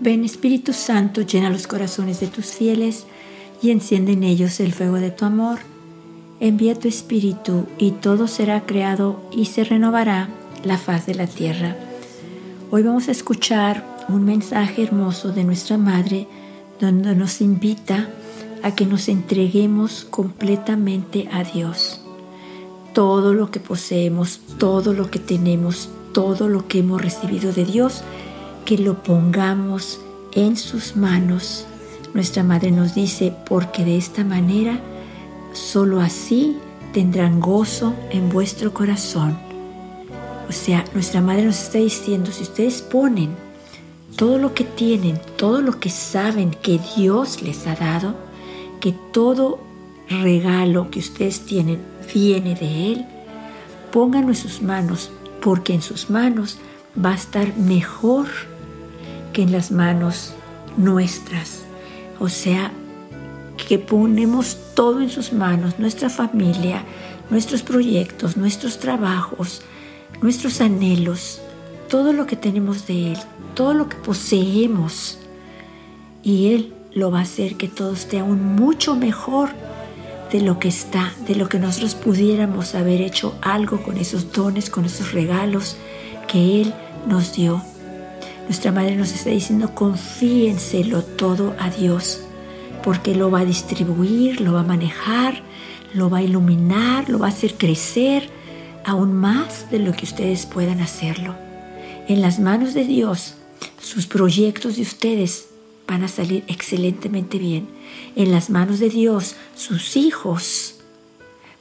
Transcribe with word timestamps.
Ven 0.00 0.24
Espíritu 0.24 0.72
Santo, 0.72 1.20
llena 1.20 1.48
los 1.48 1.68
corazones 1.68 2.18
de 2.18 2.26
tus 2.26 2.46
fieles 2.46 3.06
y 3.62 3.70
enciende 3.70 4.12
en 4.12 4.24
ellos 4.24 4.58
el 4.58 4.72
fuego 4.72 4.96
de 4.96 5.12
tu 5.12 5.24
amor. 5.24 5.60
Envía 6.40 6.74
tu 6.74 6.88
Espíritu 6.88 7.66
y 7.78 7.92
todo 7.92 8.26
será 8.26 8.66
creado 8.66 9.22
y 9.30 9.44
se 9.44 9.62
renovará 9.62 10.28
la 10.64 10.76
faz 10.76 11.06
de 11.06 11.14
la 11.14 11.28
tierra. 11.28 11.76
Hoy 12.72 12.82
vamos 12.82 13.06
a 13.06 13.12
escuchar 13.12 13.86
un 14.08 14.24
mensaje 14.24 14.82
hermoso 14.82 15.30
de 15.30 15.44
nuestra 15.44 15.78
Madre 15.78 16.26
donde 16.80 17.14
nos 17.14 17.40
invita 17.40 18.08
a 18.62 18.74
que 18.74 18.86
nos 18.86 19.08
entreguemos 19.08 20.06
completamente 20.10 21.28
a 21.32 21.44
Dios. 21.44 22.00
Todo 22.94 23.34
lo 23.34 23.50
que 23.50 23.60
poseemos, 23.60 24.40
todo 24.58 24.92
lo 24.92 25.10
que 25.10 25.18
tenemos, 25.18 25.88
todo 26.12 26.48
lo 26.48 26.68
que 26.68 26.80
hemos 26.80 27.00
recibido 27.00 27.52
de 27.52 27.64
Dios, 27.64 28.02
que 28.64 28.78
lo 28.78 29.02
pongamos 29.02 30.00
en 30.32 30.56
sus 30.56 30.96
manos. 30.96 31.66
Nuestra 32.14 32.42
Madre 32.42 32.70
nos 32.70 32.94
dice, 32.94 33.34
porque 33.48 33.84
de 33.84 33.96
esta 33.96 34.24
manera, 34.24 34.78
solo 35.52 36.00
así 36.00 36.56
tendrán 36.92 37.40
gozo 37.40 37.94
en 38.10 38.28
vuestro 38.28 38.72
corazón. 38.72 39.38
O 40.48 40.52
sea, 40.52 40.84
nuestra 40.92 41.20
Madre 41.20 41.46
nos 41.46 41.60
está 41.62 41.78
diciendo, 41.78 42.30
si 42.30 42.42
ustedes 42.42 42.82
ponen 42.82 43.30
todo 44.16 44.36
lo 44.36 44.52
que 44.52 44.64
tienen, 44.64 45.18
todo 45.36 45.62
lo 45.62 45.80
que 45.80 45.88
saben 45.88 46.50
que 46.50 46.78
Dios 46.96 47.42
les 47.42 47.66
ha 47.66 47.74
dado, 47.74 48.14
que 48.82 48.92
todo 49.12 49.60
regalo 50.08 50.90
que 50.90 50.98
ustedes 50.98 51.46
tienen 51.46 51.80
viene 52.12 52.56
de 52.56 52.92
Él, 52.92 53.06
pónganlo 53.92 54.30
en 54.30 54.34
sus 54.34 54.60
manos, 54.60 55.12
porque 55.40 55.72
en 55.72 55.82
sus 55.82 56.10
manos 56.10 56.58
va 57.02 57.12
a 57.12 57.14
estar 57.14 57.56
mejor 57.56 58.26
que 59.32 59.42
en 59.42 59.52
las 59.52 59.70
manos 59.70 60.34
nuestras. 60.76 61.62
O 62.18 62.28
sea, 62.28 62.72
que 63.68 63.78
ponemos 63.78 64.58
todo 64.74 65.00
en 65.00 65.10
sus 65.10 65.32
manos, 65.32 65.78
nuestra 65.78 66.10
familia, 66.10 66.82
nuestros 67.30 67.62
proyectos, 67.62 68.36
nuestros 68.36 68.80
trabajos, 68.80 69.62
nuestros 70.20 70.60
anhelos, 70.60 71.40
todo 71.88 72.12
lo 72.12 72.26
que 72.26 72.34
tenemos 72.34 72.88
de 72.88 73.12
Él, 73.12 73.18
todo 73.54 73.74
lo 73.74 73.88
que 73.88 73.96
poseemos. 73.96 75.18
Y 76.24 76.52
Él 76.52 76.74
lo 76.94 77.10
va 77.10 77.20
a 77.20 77.22
hacer 77.22 77.56
que 77.56 77.68
todo 77.68 77.92
esté 77.92 78.18
aún 78.18 78.54
mucho 78.54 78.94
mejor 78.94 79.50
de 80.30 80.40
lo 80.40 80.58
que 80.58 80.68
está, 80.68 81.12
de 81.26 81.34
lo 81.34 81.48
que 81.48 81.58
nosotros 81.58 81.94
pudiéramos 81.94 82.74
haber 82.74 83.00
hecho 83.00 83.34
algo 83.42 83.82
con 83.82 83.98
esos 83.98 84.32
dones, 84.32 84.70
con 84.70 84.84
esos 84.84 85.12
regalos 85.12 85.76
que 86.26 86.62
Él 86.62 86.74
nos 87.06 87.34
dio. 87.34 87.62
Nuestra 88.44 88.72
Madre 88.72 88.96
nos 88.96 89.12
está 89.12 89.30
diciendo, 89.30 89.74
confíenselo 89.74 91.02
todo 91.02 91.54
a 91.58 91.70
Dios, 91.70 92.22
porque 92.82 93.14
lo 93.14 93.30
va 93.30 93.40
a 93.40 93.44
distribuir, 93.44 94.40
lo 94.40 94.54
va 94.54 94.60
a 94.60 94.64
manejar, 94.64 95.42
lo 95.94 96.08
va 96.08 96.18
a 96.18 96.22
iluminar, 96.22 97.08
lo 97.08 97.18
va 97.18 97.26
a 97.26 97.30
hacer 97.30 97.54
crecer 97.54 98.28
aún 98.84 99.12
más 99.12 99.70
de 99.70 99.78
lo 99.78 99.92
que 99.92 100.04
ustedes 100.04 100.46
puedan 100.46 100.80
hacerlo. 100.80 101.34
En 102.08 102.20
las 102.20 102.40
manos 102.40 102.74
de 102.74 102.84
Dios, 102.84 103.34
sus 103.80 104.06
proyectos 104.06 104.76
de 104.76 104.82
ustedes 104.82 105.51
van 105.86 106.04
a 106.04 106.08
salir 106.08 106.44
excelentemente 106.46 107.38
bien. 107.38 107.68
En 108.16 108.30
las 108.30 108.50
manos 108.50 108.78
de 108.78 108.88
Dios, 108.88 109.36
sus 109.54 109.96
hijos 109.96 110.76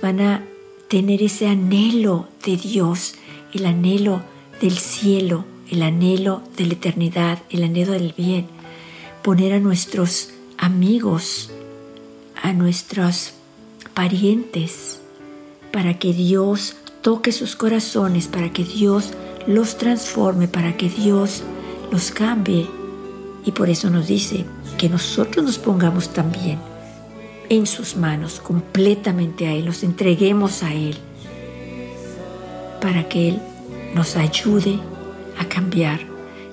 van 0.00 0.20
a 0.20 0.44
tener 0.88 1.22
ese 1.22 1.46
anhelo 1.46 2.28
de 2.44 2.56
Dios, 2.56 3.14
el 3.52 3.66
anhelo 3.66 4.22
del 4.60 4.78
cielo, 4.78 5.44
el 5.70 5.82
anhelo 5.82 6.42
de 6.56 6.66
la 6.66 6.74
eternidad, 6.74 7.42
el 7.50 7.62
anhelo 7.62 7.92
del 7.92 8.12
bien, 8.16 8.46
poner 9.22 9.52
a 9.52 9.60
nuestros 9.60 10.30
amigos, 10.58 11.50
a 12.42 12.52
nuestros 12.52 13.32
parientes, 13.94 15.00
para 15.72 15.98
que 15.98 16.12
Dios 16.12 16.76
toque 17.02 17.32
sus 17.32 17.56
corazones, 17.56 18.28
para 18.28 18.52
que 18.52 18.64
Dios 18.64 19.12
los 19.46 19.78
transforme, 19.78 20.48
para 20.48 20.76
que 20.76 20.88
Dios 20.88 21.42
los 21.90 22.10
cambie. 22.10 22.79
Y 23.44 23.52
por 23.52 23.70
eso 23.70 23.90
nos 23.90 24.06
dice 24.06 24.44
que 24.78 24.88
nosotros 24.88 25.44
nos 25.44 25.58
pongamos 25.58 26.12
también 26.12 26.58
en 27.48 27.66
sus 27.66 27.96
manos, 27.96 28.38
completamente 28.40 29.46
a 29.46 29.52
Él, 29.52 29.66
nos 29.66 29.82
entreguemos 29.82 30.62
a 30.62 30.72
Él, 30.72 30.96
para 32.80 33.08
que 33.08 33.30
Él 33.30 33.42
nos 33.94 34.16
ayude 34.16 34.78
a 35.36 35.46
cambiar, 35.46 36.00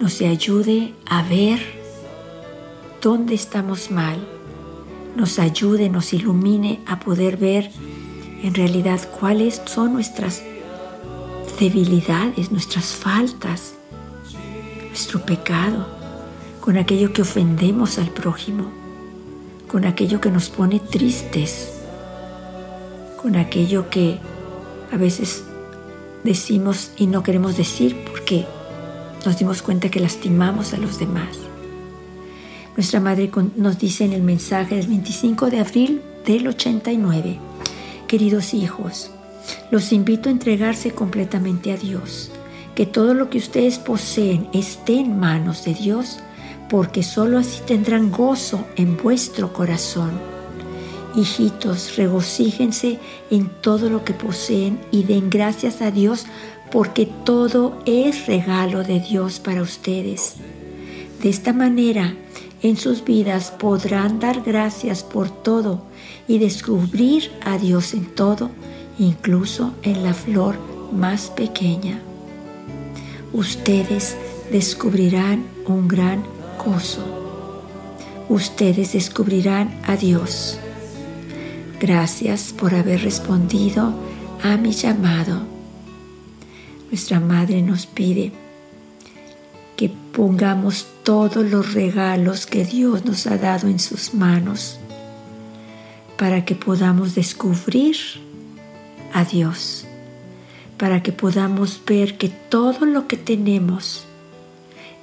nos 0.00 0.20
ayude 0.22 0.94
a 1.06 1.22
ver 1.22 1.60
dónde 3.02 3.34
estamos 3.34 3.90
mal, 3.90 4.16
nos 5.14 5.38
ayude, 5.38 5.90
nos 5.90 6.12
ilumine 6.12 6.80
a 6.86 7.00
poder 7.00 7.36
ver 7.36 7.70
en 8.42 8.54
realidad 8.54 9.00
cuáles 9.20 9.60
son 9.66 9.92
nuestras 9.92 10.42
debilidades, 11.60 12.50
nuestras 12.50 12.94
faltas, 12.94 13.74
nuestro 14.88 15.20
pecado, 15.20 15.97
con 16.60 16.76
aquello 16.76 17.12
que 17.12 17.22
ofendemos 17.22 17.98
al 17.98 18.10
prójimo, 18.10 18.70
con 19.68 19.84
aquello 19.84 20.20
que 20.20 20.30
nos 20.30 20.48
pone 20.48 20.80
tristes, 20.80 21.72
con 23.20 23.36
aquello 23.36 23.90
que 23.90 24.18
a 24.92 24.96
veces 24.96 25.44
decimos 26.24 26.92
y 26.96 27.06
no 27.06 27.22
queremos 27.22 27.56
decir 27.56 27.96
porque 28.04 28.46
nos 29.24 29.38
dimos 29.38 29.62
cuenta 29.62 29.90
que 29.90 30.00
lastimamos 30.00 30.72
a 30.74 30.78
los 30.78 30.98
demás. 30.98 31.36
Nuestra 32.76 33.00
madre 33.00 33.30
nos 33.56 33.78
dice 33.78 34.04
en 34.04 34.12
el 34.12 34.22
mensaje 34.22 34.76
del 34.76 34.86
25 34.86 35.50
de 35.50 35.58
abril 35.60 36.02
del 36.24 36.46
89, 36.46 37.38
queridos 38.06 38.54
hijos, 38.54 39.10
los 39.70 39.92
invito 39.92 40.28
a 40.28 40.32
entregarse 40.32 40.92
completamente 40.92 41.72
a 41.72 41.76
Dios, 41.76 42.30
que 42.74 42.86
todo 42.86 43.14
lo 43.14 43.30
que 43.30 43.38
ustedes 43.38 43.78
poseen 43.78 44.48
esté 44.52 45.00
en 45.00 45.18
manos 45.18 45.64
de 45.64 45.74
Dios, 45.74 46.20
porque 46.68 47.02
sólo 47.02 47.38
así 47.38 47.60
tendrán 47.66 48.10
gozo 48.10 48.64
en 48.76 48.96
vuestro 48.96 49.52
corazón. 49.52 50.10
Hijitos, 51.14 51.96
regocíjense 51.96 52.98
en 53.30 53.48
todo 53.60 53.88
lo 53.88 54.04
que 54.04 54.14
poseen 54.14 54.78
y 54.90 55.04
den 55.04 55.30
gracias 55.30 55.80
a 55.80 55.90
Dios 55.90 56.26
porque 56.70 57.06
todo 57.24 57.78
es 57.86 58.26
regalo 58.26 58.84
de 58.84 59.00
Dios 59.00 59.40
para 59.40 59.62
ustedes. 59.62 60.36
De 61.22 61.30
esta 61.30 61.52
manera, 61.52 62.14
en 62.62 62.76
sus 62.76 63.04
vidas 63.04 63.50
podrán 63.50 64.20
dar 64.20 64.42
gracias 64.42 65.02
por 65.02 65.30
todo 65.30 65.82
y 66.26 66.38
descubrir 66.38 67.30
a 67.44 67.56
Dios 67.56 67.94
en 67.94 68.04
todo, 68.06 68.50
incluso 68.98 69.72
en 69.82 70.02
la 70.02 70.14
flor 70.14 70.56
más 70.92 71.30
pequeña. 71.30 72.00
Ustedes 73.32 74.16
descubrirán 74.50 75.44
un 75.66 75.88
gran 75.88 76.22
Ustedes 78.28 78.92
descubrirán 78.92 79.80
a 79.84 79.96
Dios. 79.96 80.58
Gracias 81.80 82.52
por 82.52 82.74
haber 82.74 83.02
respondido 83.02 83.94
a 84.42 84.56
mi 84.56 84.72
llamado 84.72 85.58
nuestra 86.90 87.20
Madre 87.20 87.60
nos 87.60 87.86
pide 87.86 88.32
que 89.76 89.90
pongamos 90.12 90.86
todos 91.04 91.44
los 91.44 91.74
regalos 91.74 92.46
que 92.46 92.64
Dios 92.64 93.04
nos 93.04 93.26
ha 93.26 93.36
dado 93.36 93.68
en 93.68 93.78
sus 93.78 94.14
manos 94.14 94.80
para 96.16 96.44
que 96.44 96.54
podamos 96.54 97.14
descubrir 97.14 97.96
a 99.12 99.24
Dios, 99.24 99.86
para 100.78 101.02
que 101.02 101.12
podamos 101.12 101.80
ver 101.86 102.18
que 102.18 102.28
todo 102.28 102.86
lo 102.86 103.06
que 103.06 103.16
tenemos 103.16 104.07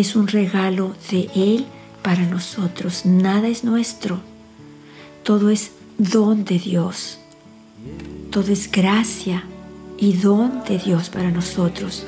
es 0.00 0.14
un 0.14 0.28
regalo 0.28 0.94
de 1.10 1.28
Él 1.34 1.66
para 2.02 2.22
nosotros. 2.22 3.04
Nada 3.04 3.48
es 3.48 3.64
nuestro, 3.64 4.20
todo 5.24 5.50
es 5.50 5.72
don 5.98 6.44
de 6.44 6.58
Dios, 6.58 7.18
todo 8.30 8.52
es 8.52 8.70
gracia 8.70 9.44
y 9.98 10.12
don 10.12 10.62
de 10.64 10.78
Dios 10.78 11.08
para 11.10 11.30
nosotros. 11.30 12.06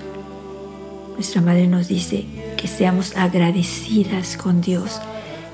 Nuestra 1.15 1.43
Madre 1.43 1.67
nos 1.67 1.89
dice 1.89 2.25
que 2.57 2.69
seamos 2.69 3.17
agradecidas 3.17 4.37
con 4.37 4.61
Dios, 4.61 5.01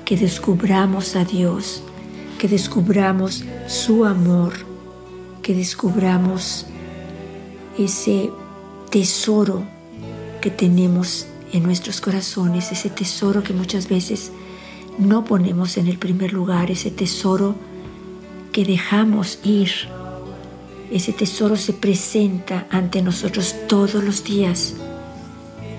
que 0.05 0.15
descubramos 0.15 1.15
a 1.15 1.25
Dios, 1.25 1.81
que 2.37 2.47
descubramos 2.47 3.43
su 3.67 4.05
amor, 4.05 4.53
que 5.41 5.55
descubramos 5.55 6.67
ese 7.77 8.29
tesoro 8.91 9.63
que 10.39 10.51
tenemos 10.51 11.27
en 11.53 11.63
nuestros 11.63 12.01
corazones, 12.01 12.71
ese 12.71 12.89
tesoro 12.89 13.43
que 13.43 13.53
muchas 13.53 13.87
veces 13.87 14.31
no 14.97 15.23
ponemos 15.25 15.77
en 15.77 15.87
el 15.87 15.97
primer 15.97 16.33
lugar, 16.33 16.71
ese 16.71 16.91
tesoro 16.91 17.55
que 18.51 18.65
dejamos 18.65 19.39
ir. 19.43 19.69
Ese 20.91 21.13
tesoro 21.13 21.55
se 21.57 21.73
presenta 21.73 22.65
ante 22.71 23.01
nosotros 23.01 23.55
todos 23.67 24.03
los 24.03 24.23
días. 24.23 24.73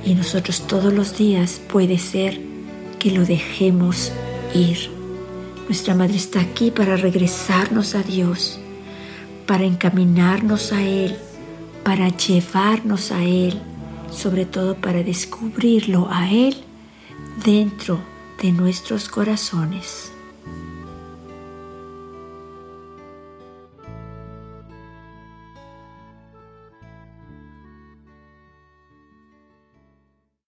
Y 0.04 0.14
nosotros 0.14 0.66
todos 0.66 0.92
los 0.92 1.18
días 1.18 1.60
puede 1.68 1.98
ser 1.98 2.40
que 2.98 3.10
lo 3.10 3.24
dejemos 3.24 4.12
ir. 4.54 4.90
Nuestra 5.66 5.94
Madre 5.94 6.16
está 6.16 6.40
aquí 6.40 6.70
para 6.70 6.96
regresarnos 6.96 7.94
a 7.94 8.02
Dios, 8.02 8.58
para 9.46 9.64
encaminarnos 9.64 10.72
a 10.72 10.82
Él, 10.82 11.16
para 11.84 12.08
llevarnos 12.08 13.12
a 13.12 13.22
Él, 13.22 13.60
sobre 14.10 14.44
todo 14.46 14.74
para 14.76 15.02
descubrirlo 15.02 16.08
a 16.10 16.30
Él 16.30 16.56
dentro 17.44 18.00
de 18.42 18.52
nuestros 18.52 19.08
corazones. 19.08 20.12